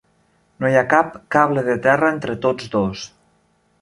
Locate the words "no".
0.63-0.69